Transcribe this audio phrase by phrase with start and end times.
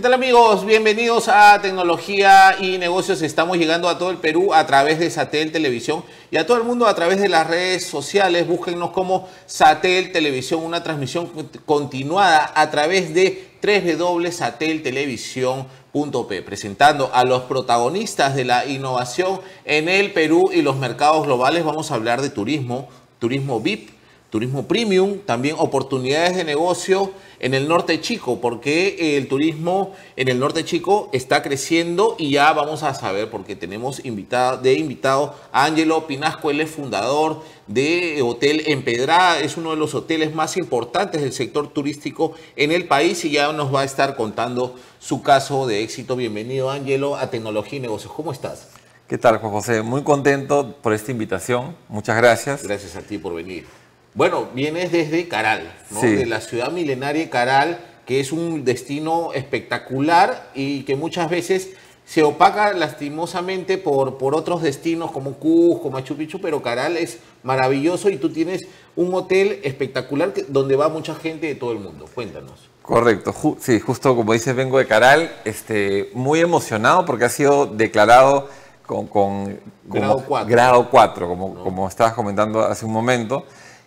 [0.00, 0.64] ¿Qué tal amigos?
[0.64, 3.20] Bienvenidos a Tecnología y Negocios.
[3.20, 6.64] Estamos llegando a todo el Perú a través de Satel Televisión y a todo el
[6.64, 8.48] mundo a través de las redes sociales.
[8.48, 11.30] Búsquennos como Satel Televisión, una transmisión
[11.66, 20.50] continuada a través de www.sateltelevisión.p, presentando a los protagonistas de la innovación en el Perú
[20.50, 21.62] y los mercados globales.
[21.62, 23.99] Vamos a hablar de turismo, turismo VIP,
[24.30, 30.38] turismo premium, también oportunidades de negocio en el norte chico, porque el turismo en el
[30.38, 35.64] norte chico está creciendo y ya vamos a saber, porque tenemos invitado, de invitado a
[35.64, 41.22] Ángelo Pinasco, él es fundador de Hotel Empedrada, es uno de los hoteles más importantes
[41.22, 45.66] del sector turístico en el país y ya nos va a estar contando su caso
[45.66, 46.14] de éxito.
[46.14, 48.68] Bienvenido Ángelo a Tecnología y Negocios, ¿cómo estás?
[49.08, 49.82] ¿Qué tal, Juan José?
[49.82, 51.74] Muy contento por esta invitación.
[51.88, 52.62] Muchas gracias.
[52.62, 53.79] Gracias a ti por venir.
[54.14, 56.00] Bueno, vienes desde Caral, ¿no?
[56.00, 61.70] de la ciudad milenaria Caral, que es un destino espectacular y que muchas veces
[62.04, 68.10] se opaca lastimosamente por, por otros destinos como Cusco, Machu Picchu, pero Caral es maravilloso
[68.10, 68.66] y tú tienes
[68.96, 72.06] un hotel espectacular donde va mucha gente de todo el mundo.
[72.12, 72.68] Cuéntanos.
[72.82, 78.48] Correcto, sí, justo como dices, vengo de Caral, este, muy emocionado porque ha sido declarado
[78.84, 83.44] con, grado 4, grado 4 como, como estabas comentando hace un momento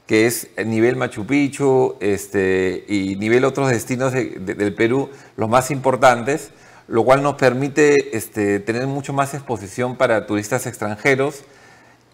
[0.07, 6.51] que es nivel Machu Picchu este, y nivel otros destinos del Perú, los más importantes,
[6.87, 11.43] lo cual nos permite este, tener mucho más exposición para turistas extranjeros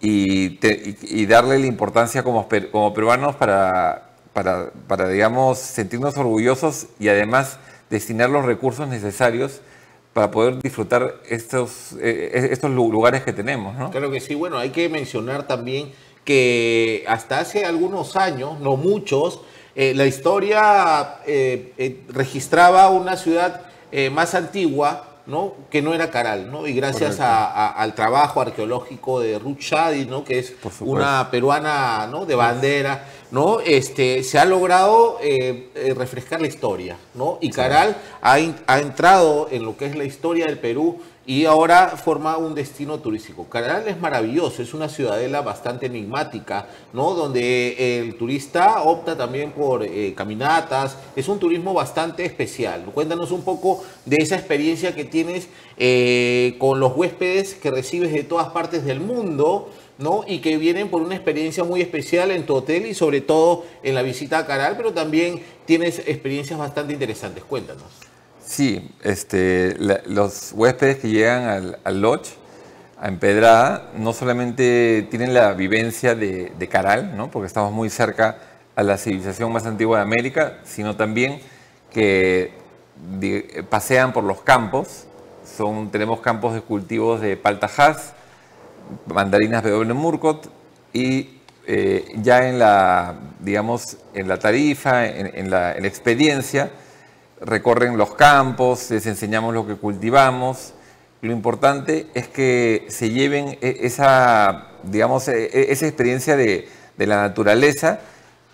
[0.01, 0.57] y,
[1.25, 8.29] darle la importancia como, como peruanos para, para, para, digamos, sentirnos orgullosos y además destinar
[8.29, 9.61] los recursos necesarios
[10.13, 13.75] para poder disfrutar estos, eh, estos lugares que tenemos.
[13.75, 13.91] ¿no?
[13.91, 15.91] Claro que sí, bueno, hay que mencionar también
[16.29, 19.39] que hasta hace algunos años, no muchos,
[19.73, 23.61] eh, la historia eh, eh, registraba una ciudad
[24.11, 25.55] más antigua, ¿no?
[25.71, 26.67] que no era Caral, ¿no?
[26.67, 30.23] y gracias al trabajo arqueológico de Ruth Shadi, ¿no?
[30.23, 32.27] que es una peruana ¿no?
[32.27, 33.59] de bandera, ¿no?
[33.61, 35.17] este, se ha logrado
[35.95, 37.39] refrescar la historia, ¿no?
[37.41, 41.89] y Caral ha, ha entrado en lo que es la historia del Perú y ahora
[41.89, 43.47] forma un destino turístico.
[43.47, 47.13] Caral es maravilloso, es una ciudadela bastante enigmática, ¿no?
[47.13, 52.85] Donde el turista opta también por eh, caminatas, es un turismo bastante especial.
[52.95, 58.23] Cuéntanos un poco de esa experiencia que tienes eh, con los huéspedes que recibes de
[58.23, 59.69] todas partes del mundo,
[59.99, 60.23] ¿no?
[60.25, 63.93] Y que vienen por una experiencia muy especial en tu hotel y sobre todo en
[63.93, 67.43] la visita a Caral, pero también tienes experiencias bastante interesantes.
[67.43, 68.08] Cuéntanos.
[68.49, 69.75] Sí, este,
[70.07, 72.29] los huéspedes que llegan al, lodge,
[72.99, 77.29] a Empedrada, no solamente tienen la vivencia de, Caral, ¿no?
[77.29, 78.39] porque estamos muy cerca
[78.75, 81.41] a la civilización más antigua de América, sino también
[81.91, 82.51] que
[83.69, 85.05] pasean por los campos.
[85.91, 88.13] Tenemos campos de cultivos de paltajás,
[89.05, 89.93] mandarinas W.
[89.93, 90.49] Murcot
[90.91, 91.37] y
[91.67, 96.71] eh, ya en la, digamos, en la tarifa, en la experiencia,
[97.41, 100.73] recorren los campos, les enseñamos lo que cultivamos.
[101.21, 106.67] Lo importante es que se lleven e, esa, digamos, e, e, esa experiencia de,
[106.97, 108.01] la naturaleza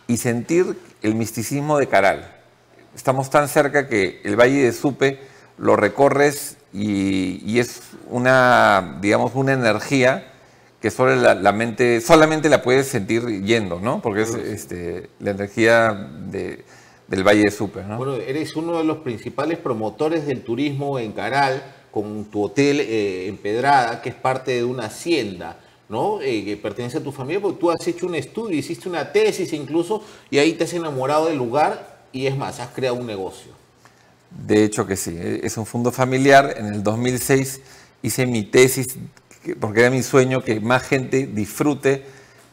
[0.07, 2.31] y sentir el misticismo de Caral.
[2.95, 5.19] Estamos tan cerca que el Valle de Supe
[5.57, 10.31] lo recorres y, es una, digamos, una energía
[10.79, 13.99] que solo la, mente, solamente la puedes sentir yendo, ¿no?
[14.03, 16.63] Porque es este, la energía de,
[17.07, 17.83] del Valle de Supe.
[17.83, 17.97] ¿no?
[17.97, 23.27] Bueno, eres uno de los principales promotores del turismo en Caral, con tu hotel eh,
[23.27, 25.59] en Pedrada, que es parte de una hacienda.
[25.87, 26.19] ¿no?
[26.19, 29.53] Eh, que pertenece a tu familia, porque tú has hecho un estudio, hiciste una tesis
[29.53, 33.51] incluso, y ahí te has enamorado del lugar y es más, has creado un negocio.
[34.31, 36.55] De hecho que sí, es un fondo familiar.
[36.57, 37.61] En el 2006
[38.01, 38.97] hice mi tesis,
[39.59, 42.03] porque era mi sueño que más gente disfrute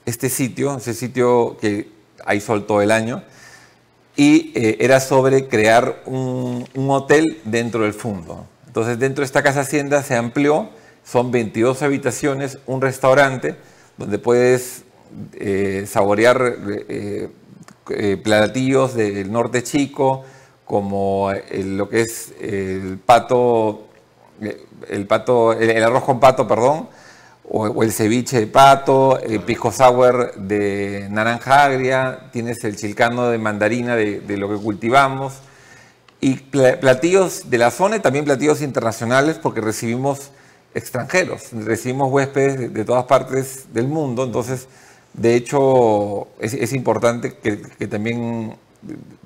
[0.05, 1.89] este sitio, ese sitio que
[2.27, 3.23] hay sol todo el año
[4.17, 8.47] y eh, era sobre crear un, hotel dentro del fondo.
[8.67, 10.69] Entonces dentro de esta casa hacienda se amplió,
[11.05, 13.57] son 22 habitaciones, un restaurante
[13.97, 14.85] donde puedes
[15.35, 16.57] eh, saborear
[16.89, 17.29] eh,
[18.23, 20.25] platillos del norte chico,
[20.65, 23.89] como lo que es el pato,
[24.89, 26.89] el pato, el arroz con pato, perdón,
[27.49, 33.39] o, el ceviche de pato, el pisco sour de naranja agria, tienes el chilcano de
[33.39, 35.35] mandarina de, lo que cultivamos,
[36.21, 40.31] y platillos de la zona y también platillos internacionales porque recibimos
[40.73, 44.69] extranjeros, recibimos huéspedes de, todas partes del mundo, entonces
[45.13, 48.57] de hecho es, importante que, también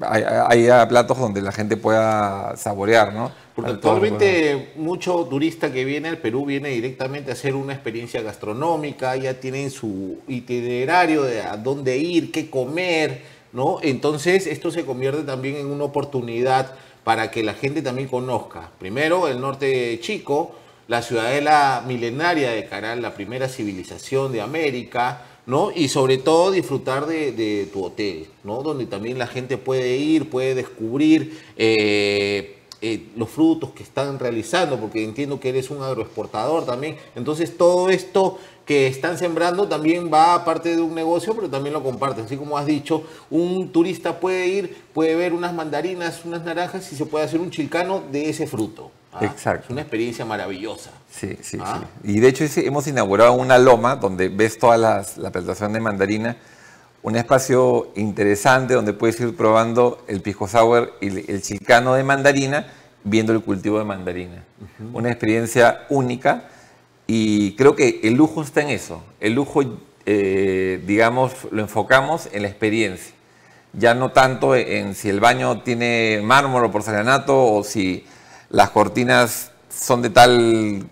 [0.01, 3.31] haya platos donde la gente pueda saborear, ¿no?
[3.55, 9.17] Porque actualmente mucho turista que viene al Perú viene directamente a hacer una experiencia gastronómica,
[9.17, 13.23] ya tienen su itinerario de a dónde ir, qué comer,
[13.53, 13.79] ¿no?
[13.83, 16.73] Entonces esto se convierte también en una oportunidad
[17.03, 18.71] para que la gente también conozca.
[18.79, 20.55] Primero, el norte chico,
[20.89, 25.71] la ciudadela milenaria de Caral, la primera civilización de América, ¿no?
[25.75, 28.63] Y sobre todo disfrutar de, tu hotel, ¿no?
[28.63, 34.79] Donde también la gente puede ir, puede descubrir eh, eh, los frutos que están realizando,
[34.79, 36.97] porque entiendo que eres un agroexportador también.
[37.15, 41.73] Entonces todo esto que están sembrando también va a parte de un negocio, pero también
[41.73, 42.25] lo comparten.
[42.25, 46.97] Así como has dicho, un turista puede ir, puede ver unas mandarinas, unas naranjas y
[46.97, 48.91] se puede hacer un chilcano de ese fruto.
[49.21, 49.25] ¿Ah?
[49.25, 49.65] Exacto.
[49.65, 50.91] Es una experiencia maravillosa.
[51.11, 51.83] Sí, sí, ¿Ah?
[52.03, 52.13] sí.
[52.13, 56.37] Y de hecho hemos inaugurado una loma donde ves toda la plantación de mandarina,
[57.03, 62.67] un espacio interesante donde puedes ir probando el pisco sour y el chilcano de mandarina
[63.05, 64.43] viendo el cultivo de mandarina.
[64.93, 66.49] Una experiencia única
[67.07, 69.03] y creo que el lujo está en eso.
[69.21, 69.63] El lujo,
[70.05, 73.15] eh, digamos, lo enfocamos en la experiencia.
[73.73, 78.05] Ya no tanto en si el baño tiene mármol o porcelanato o si
[78.51, 80.87] las cortinas son de tal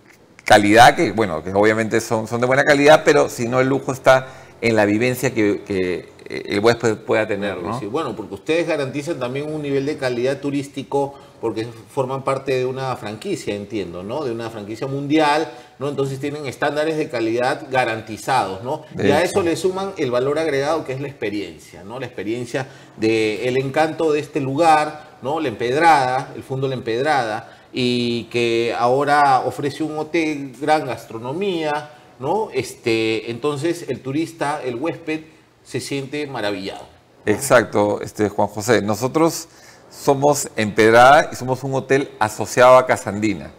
[0.44, 3.92] calidad, que bueno, que obviamente son, son de buena calidad, pero si no el lujo
[3.92, 4.28] está
[4.60, 7.78] en la vivencia que, que el huésped pueda tener, ¿no?
[7.78, 12.64] Sí, bueno, porque ustedes garantizan también un nivel de calidad turístico porque forman parte de
[12.64, 14.24] una franquicia, entiendo, ¿no?
[14.24, 15.90] De una franquicia mundial, ¿no?
[15.90, 18.84] Entonces tienen estándares de calidad garantizados, ¿no?
[18.96, 22.00] y a eso le suman el valor agregado que es la experiencia, ¿no?
[22.00, 22.66] La experiencia
[22.96, 25.40] del el encanto de este lugar, ¿no?
[25.40, 31.90] La empedrada, el fondo La Empedrada, y que ahora ofrece un hotel, gran gastronomía,
[32.20, 32.50] ¿no?
[32.52, 35.22] Este, entonces el turista, el huésped,
[35.64, 36.86] se siente maravillado.
[37.24, 38.82] Exacto, este, Juan José.
[38.82, 39.48] Nosotros
[39.90, 43.50] somos Empedrada y somos un hotel asociado a Casandina.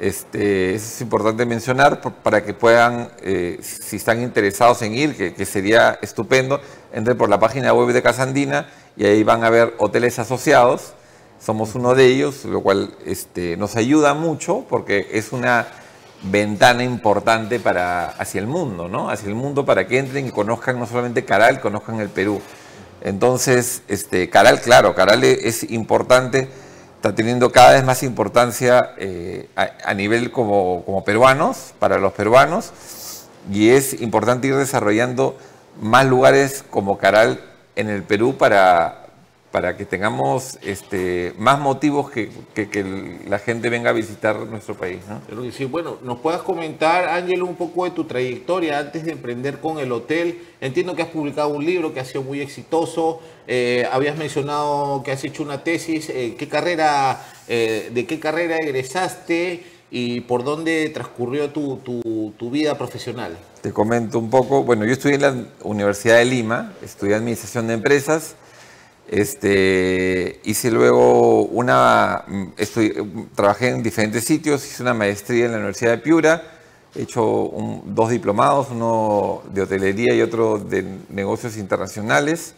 [0.00, 5.44] Este, eso es importante mencionar para que puedan, eh, si están interesados en ir, que,
[5.44, 6.58] sería estupendo,
[6.90, 8.66] entren por la página web de Casandina
[8.96, 10.94] y ahí van a ver hoteles asociados.
[11.38, 15.66] Somos uno de ellos, lo cual este, nos ayuda mucho porque es una
[16.22, 19.10] ventana importante para, hacia el mundo, ¿no?
[19.10, 22.40] Hacia el mundo para que entren y conozcan no solamente Caral, conozcan el Perú.
[23.02, 26.48] Entonces, este, Caral, claro, Caral es importante,
[27.00, 32.72] está teniendo cada vez más importancia eh, a, nivel como, como peruanos, para los peruanos,
[33.50, 35.34] y es importante ir desarrollando
[35.80, 37.40] más lugares como Caral
[37.74, 38.99] en el Perú para,
[39.50, 45.00] para que tengamos este, más motivos que, que, la gente venga a visitar nuestro país.
[45.08, 45.50] ¿no?
[45.50, 45.64] sí.
[45.64, 49.90] Bueno, nos puedas comentar, Ángelo, un poco de tu trayectoria antes de emprender con el
[49.90, 50.40] hotel.
[50.60, 53.20] Entiendo que has publicado un libro que ha sido muy exitoso.
[53.48, 56.10] Eh, habías mencionado que has hecho una tesis.
[56.10, 62.50] Eh, ¿qué carrera, eh, ¿De qué carrera egresaste y por dónde transcurrió tu, tu, tu
[62.50, 63.36] vida profesional?
[63.62, 64.62] Te comento un poco.
[64.62, 68.36] Bueno, yo estudié en la Universidad de Lima, estudié Administración de Empresas
[69.10, 72.24] este, hice luego una,
[73.34, 76.44] trabajé en diferentes sitios, hice una maestría en la Universidad de Piura,
[76.94, 77.50] he hecho
[77.86, 82.54] dos diplomados, uno de hotelería y otro de negocios internacionales.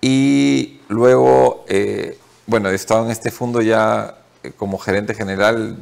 [0.00, 5.76] Y luego, eh, bueno, he estado en este fondo ya eh, como gerente general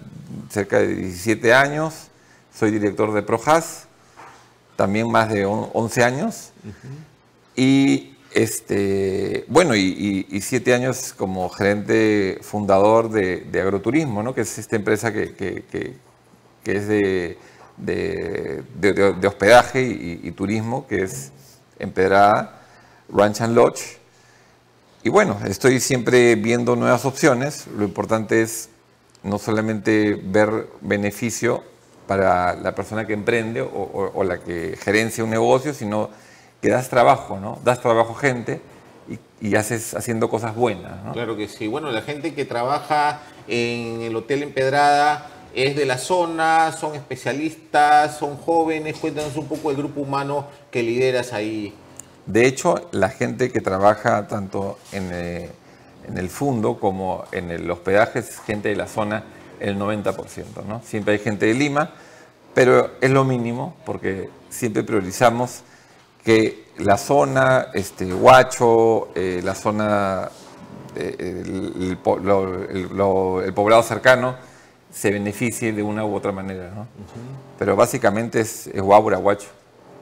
[0.49, 2.09] cerca de 17 años,
[2.59, 3.89] soy director de Projas,
[4.75, 6.53] también más de 11 años.
[7.55, 14.35] Y este, bueno, y, siete años como gerente fundador de, Agroturismo, ¿no?
[14.35, 15.65] que es esta empresa que,
[16.67, 17.39] es de,
[17.79, 21.33] de, hospedaje y, turismo, que es
[21.79, 22.61] Empedrada,
[23.09, 23.97] Ranch and Lodge.
[25.03, 27.67] Y bueno, estoy siempre viendo nuevas opciones.
[27.69, 28.69] Lo importante es
[29.23, 31.65] no solamente ver beneficio
[32.07, 36.11] para la persona que emprende o, o la que gerencia un negocio, sino
[36.67, 37.61] que das trabajo, ¿no?
[37.63, 38.61] Das trabajo a gente
[39.41, 41.13] y, haces haciendo cosas buenas, ¿no?
[41.13, 41.69] Claro que sí.
[41.69, 48.19] Bueno, la gente que trabaja en el Hotel Empedrada es de la zona, son especialistas,
[48.19, 48.97] son jóvenes.
[48.97, 51.73] Cuéntanos un poco el grupo humano que lideras ahí.
[52.27, 55.49] De hecho, la gente que trabaja tanto en, eh,
[56.09, 59.23] en el fondo como en el hospedaje es gente de la zona
[59.61, 60.83] el 90%, ¿no?
[60.85, 61.93] Siempre hay gente de Lima,
[62.55, 65.63] pero es lo mínimo porque siempre priorizamos
[66.27, 70.29] que la zona, este, Huacho, eh, la zona,
[70.97, 74.35] el, poblado cercano,
[74.91, 76.73] se beneficie de una u otra manera.
[76.75, 76.89] ¿no?
[77.61, 79.47] Pero básicamente es, es Huacho.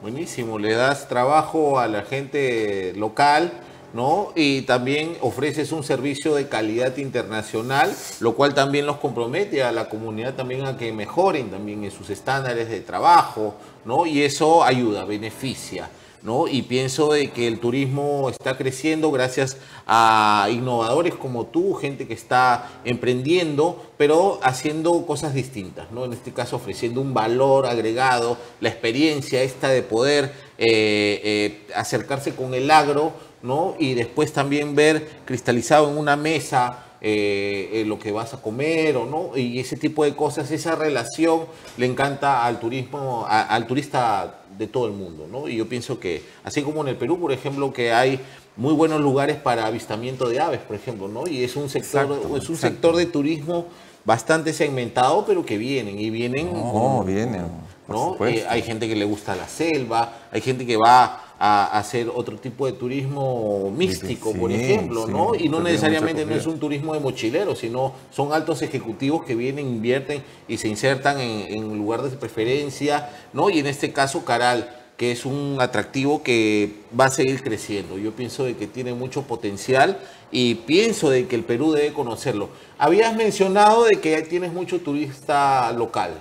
[0.01, 3.51] Buenísimo, le das trabajo a la gente local,
[3.93, 4.33] ¿no?
[4.35, 9.89] Y también ofreces un servicio de calidad internacional, lo cual también los compromete a la
[9.89, 13.53] comunidad también a que mejoren también en sus estándares de trabajo,
[13.85, 14.07] ¿no?
[14.07, 15.87] Y eso ayuda, beneficia.
[16.25, 16.47] ¿No?
[16.47, 22.15] Y pienso de que el turismo está creciendo gracias a innovadores como tú, gente que
[22.15, 26.03] está emprendiendo, pero haciendo cosas distintas, ¿no?
[26.03, 32.33] En este caso ofreciendo un valor agregado, la experiencia esta de poder eh, eh, acercarse
[32.33, 33.13] con el agro,
[33.43, 33.75] ¿no?
[33.77, 39.05] Y después también ver cristalizado en una mesa eh, lo que vas a comer o
[39.05, 41.41] no, y ese tipo de cosas, esa relación
[41.77, 45.47] le encanta al turismo, al turista de todo el mundo, ¿no?
[45.47, 48.19] Y yo pienso que, así como en el Perú, por ejemplo, que hay
[48.55, 51.27] muy buenos lugares para avistamiento de aves, por ejemplo, ¿no?
[51.27, 53.67] Y es un sector, es un sector de turismo
[54.05, 56.53] bastante segmentado, pero que vienen y vienen.
[56.53, 57.47] No, vienen.
[57.87, 58.17] ¿no?
[58.25, 62.37] Eh, hay gente que le gusta la selva, hay gente que va a hacer otro
[62.37, 65.35] tipo de turismo místico, por ejemplo, ¿no?
[65.35, 69.67] Y no necesariamente no es un turismo de mochileros, sino son altos ejecutivos que vienen,
[69.67, 73.49] invierten y se insertan en, lugares de preferencia, ¿no?
[73.49, 77.97] Y en este caso Caral, que es un atractivo que va a seguir creciendo.
[77.97, 79.99] Yo pienso de que tiene mucho potencial
[80.31, 82.49] y pienso de que el Perú debe conocerlo.
[82.77, 86.13] Habías mencionado de que tienes mucho turista local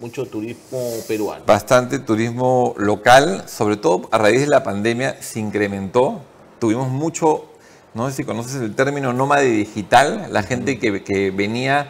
[0.00, 1.44] mucho turismo peruano.
[1.44, 6.22] Bastante turismo local, sobre todo a raíz de la pandemia se incrementó.
[6.58, 7.46] Tuvimos mucho,
[7.94, 11.88] no sé si conoces el término nómade digital, la gente que, venía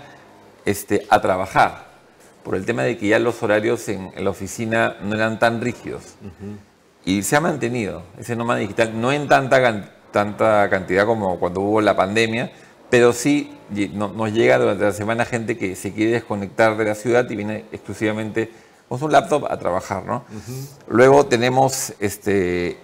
[0.64, 1.86] este, a trabajar,
[2.42, 6.02] por el tema de que ya los horarios en, la oficina no eran tan rígidos.
[7.04, 11.80] Y se ha mantenido ese nómada digital, no en tanta, tanta cantidad como cuando hubo
[11.80, 12.50] la pandemia,
[12.90, 13.52] pero sí
[13.94, 17.64] nos llega durante la semana gente que se quiere desconectar de la ciudad y viene
[17.72, 18.50] exclusivamente
[18.88, 20.24] con su laptop a trabajar, ¿no?
[20.86, 22.78] Luego tenemos este,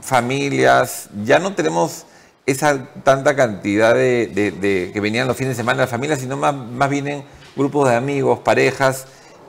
[0.00, 2.06] familias, ya no tenemos
[2.46, 6.88] esa tanta cantidad de, que venían los fines de semana las familias, sino más, más
[6.88, 7.24] vienen
[7.56, 9.06] grupos de amigos, parejas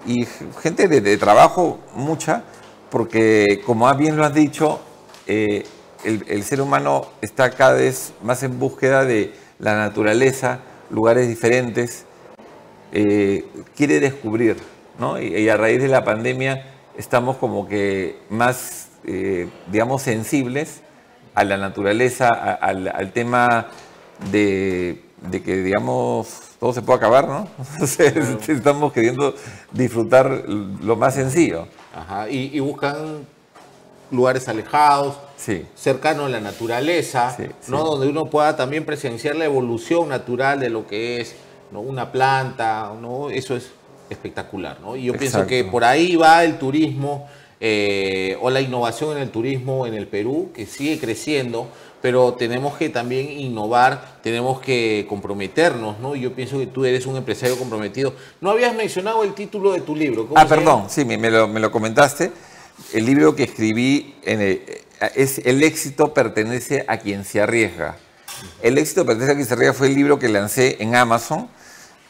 [0.08, 0.25] y
[0.62, 2.44] gente de, trabajo, mucha,
[2.89, 4.80] porque como bien lo has dicho,
[5.27, 5.65] eh,
[6.04, 10.60] el ser humano está cada vez más en búsqueda de la naturaleza,
[10.90, 12.06] lugares diferentes,
[12.92, 13.46] eh,
[13.76, 14.58] quiere descubrir,
[15.00, 15.20] ¿no?
[15.20, 16.66] Y, a raíz de la pandemia
[16.98, 20.82] estamos como que más, eh, digamos, sensibles
[21.34, 23.68] a la naturaleza, al, tema
[24.32, 27.50] de, que, digamos, todo se puede acabar, ¿no?
[28.48, 29.36] estamos queriendo
[29.72, 31.68] disfrutar lo más sencillo.
[31.94, 33.26] Ajá, y buscan
[34.12, 35.18] lugares alejados,
[35.76, 37.36] cercanos a la naturaleza,
[37.68, 37.84] ¿no?
[37.84, 41.36] donde uno pueda también presenciar la evolución natural de lo que es
[41.72, 41.82] ¿no?
[41.82, 43.30] una planta, ¿no?
[43.30, 43.70] eso es
[44.10, 44.80] espectacular.
[44.82, 44.96] ¿no?
[44.96, 47.28] Y yo pienso que por ahí va el turismo
[47.60, 51.68] eh, o la innovación en el turismo en el Perú, que sigue creciendo,
[52.02, 56.16] pero tenemos que también innovar, tenemos que comprometernos, ¿no?
[56.16, 58.14] Yo pienso que tú eres un empresario comprometido.
[58.42, 60.28] No habías mencionado el título de tu libro.
[60.36, 62.32] ah, perdón, sí, me, lo, me lo comentaste
[62.94, 67.98] el libro que escribí es El éxito pertenece a quien se arriesga.
[68.62, 71.50] El éxito pertenece a quien se arriesga fue el libro que lancé en Amazon.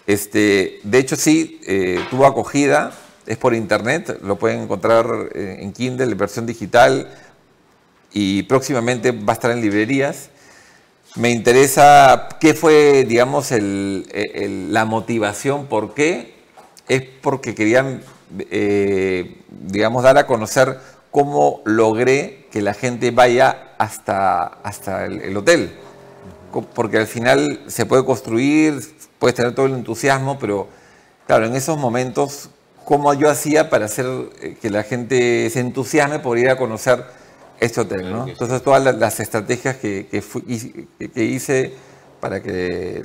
[0.08, 2.94] Este, de hecho, sí, eh, tuvo acogida,
[3.26, 7.10] es por internet, lo pueden encontrar eh, en Kindle, en versión digital,
[8.14, 10.30] y próximamente va a estar en librerías.
[11.16, 16.36] Me interesa qué fue, digamos, la motivación, por qué.
[16.88, 18.02] Es porque querían
[18.52, 20.80] eh, digamos, dar a conocer
[21.12, 25.72] cómo logré que la gente vaya hasta, hasta el, hotel.
[26.74, 28.80] Porque al final se puede construir,
[29.20, 30.68] puedes tener todo el entusiasmo, pero
[31.28, 32.50] claro, en esos momentos,
[32.86, 34.06] ¿cómo yo hacía para hacer
[34.42, 37.04] eh, que la gente se entusiasme por ir a conocer
[37.60, 38.14] este hotel?
[38.28, 41.74] Entonces, todas las, estrategias que, que hice
[42.26, 43.04] para que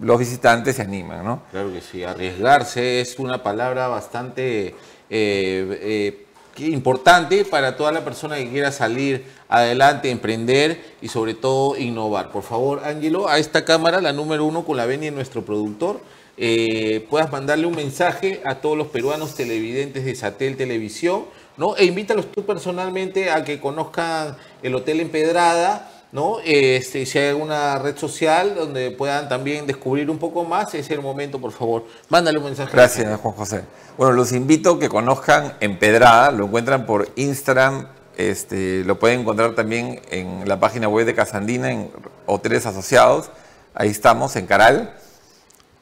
[0.00, 1.42] los visitantes se animen, ¿no?
[1.50, 4.74] Claro que sí, arriesgarse es una palabra bastante eh,
[5.10, 6.26] eh,
[6.60, 12.32] importante para toda la persona que quiera salir adelante, emprender y sobre todo innovar.
[12.32, 16.00] Por favor, Ángelo, a esta cámara, la número uno con la venia de nuestro productor,
[16.38, 21.26] eh, puedas mandarle un mensaje a todos los peruanos televidentes de Satel Televisión,
[21.58, 21.76] ¿no?
[21.76, 26.38] E invítalos tú personalmente a que conozcan el Hotel Empedrada, ¿no?
[26.44, 30.90] Este, si hay alguna red social donde puedan también descubrir un poco más, ese es
[30.90, 31.86] el momento, por favor.
[32.08, 32.70] Mándale un mensaje.
[32.72, 33.62] Gracias, Juan José.
[33.98, 39.56] Bueno, los invito a que conozcan Empedrada, lo encuentran por Instagram, este, lo pueden encontrar
[39.56, 41.90] también en la página web de Casandina, en
[42.26, 43.30] Hoteles Asociados,
[43.74, 44.94] ahí estamos, en Caral,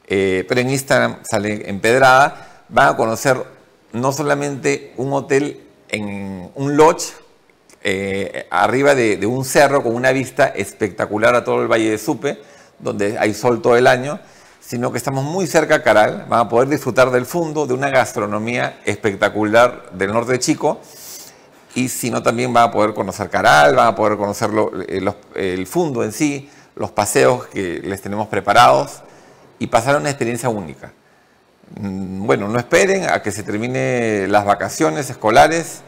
[0.07, 3.37] eh, pero en Instagram sale Empedrada, van a conocer
[3.93, 5.61] no solamente un hotel
[5.91, 7.13] en un lodge
[7.85, 12.41] eh, arriba de, un cerro con una vista espectacular a todo el Valle de Supe,
[12.79, 14.21] donde hay sol todo el año,
[14.61, 17.91] sino que estamos muy cerca a Caral, van a poder disfrutar del fondo, de una
[17.91, 20.81] gastronomía espectacular del norte de Chico,
[21.75, 25.03] y si no también van a poder conocer Caral, van a poder conocer lo- eh,
[25.35, 29.03] el fondo en sí, los paseos que les tenemos preparados
[29.59, 30.93] y pasar una experiencia única.
[31.79, 35.81] Mm, Bueno, no esperen a que se termine las vacaciones escolares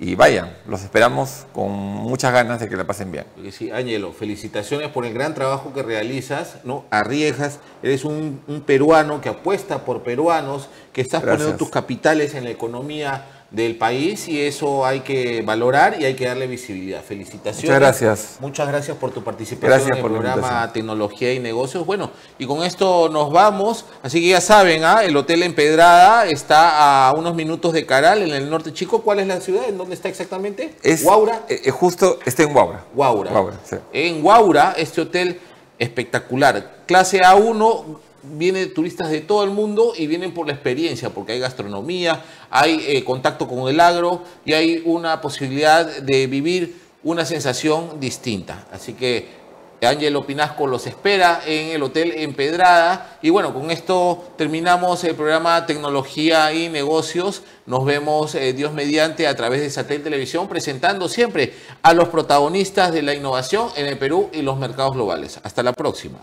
[0.00, 3.24] y vayan, los esperamos con muchas ganas de que la pasen bien.
[3.50, 6.84] Sí, Ángelo, felicitaciones por el gran trabajo que realizas, ¿no?
[6.90, 11.38] Arriesgas, eres un, un peruano que apuesta por peruanos, que estás Gracias.
[11.38, 16.14] poniendo tus capitales en la economía del país y eso hay que valorar y hay
[16.14, 17.02] que darle visibilidad.
[17.02, 17.64] Felicitaciones.
[17.64, 18.36] Muchas gracias.
[18.40, 20.70] Muchas gracias por tu participación Gracias en el por programa.
[20.72, 21.86] Tecnología y Negocios.
[21.86, 23.86] Bueno, y con esto nos vamos.
[24.02, 25.02] Así que ya saben, ¿ah?
[25.02, 29.00] el Hotel Empedrada está a unos minutos de Caral, en el norte chico.
[29.02, 29.66] ¿Cuál es la ciudad?
[29.66, 30.74] ¿En dónde está exactamente?
[30.82, 31.42] Es, Guaura.
[31.48, 32.84] eh, eh, justo, está en Guaura.
[32.94, 33.30] Guaura.
[33.30, 33.76] Guaura, sí.
[33.94, 35.40] En Guaura, este hotel
[35.78, 36.82] espectacular.
[36.86, 37.98] Clase A1,
[38.36, 42.84] vienen turistas de todo el mundo y vienen por la experiencia, porque hay gastronomía, hay
[42.86, 48.66] eh, contacto con el agro y hay una posibilidad de vivir una sensación distinta.
[48.72, 49.38] Así que
[49.86, 53.18] Ángelo Pinasco los espera en el Hotel Empedrada.
[53.22, 57.42] Y bueno, con esto terminamos el programa Tecnología y Negocios.
[57.66, 62.92] Nos vemos, eh, Dios mediante, a través de Satel Televisión, presentando siempre a los protagonistas
[62.92, 65.38] de la innovación en el Perú y los mercados globales.
[65.44, 66.18] Hasta la próxima.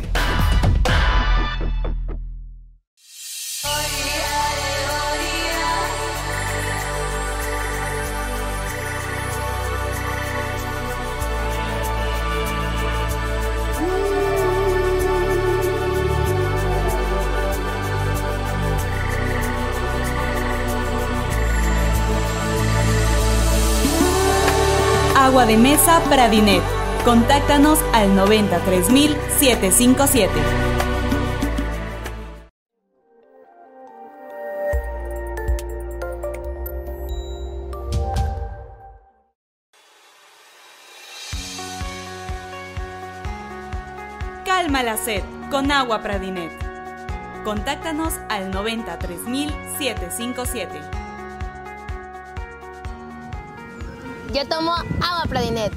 [25.39, 26.61] Agua de mesa Pradinet.
[27.05, 30.29] Contáctanos al 93757.
[44.43, 46.51] Calma la sed con agua Pradinet.
[47.45, 50.98] Contáctanos al 93757.
[54.31, 55.73] Yo tomo agua Pradinet.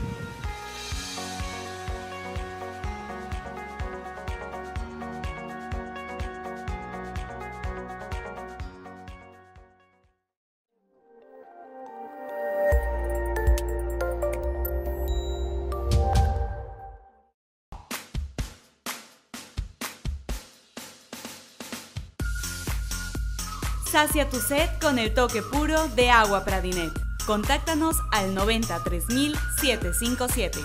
[23.90, 27.01] Sacia tu sed con el toque puro de agua Pradinet.
[27.26, 30.60] Contáctanos al 93757.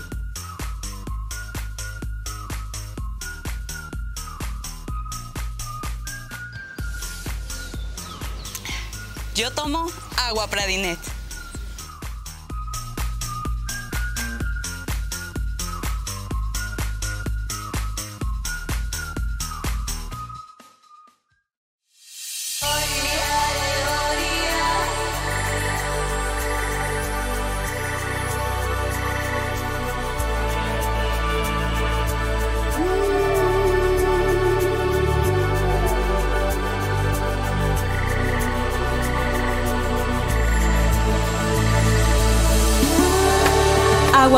[9.36, 9.86] Yo tomo
[10.18, 11.17] agua Pradinet.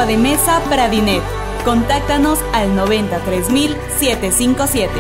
[0.10, 1.24] De mesa Pradinet.
[1.64, 4.92] Contáctanos al 93757.